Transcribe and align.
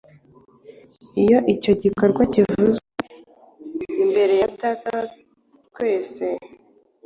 Iyo 1.21 1.37
icyo 1.53 1.71
gikorwa 1.81 2.21
kivuzwe 2.33 2.87
imbere 4.03 4.33
ya 4.41 4.49
Data 4.61 4.87
wa 4.95 5.03
twese, 5.69 6.25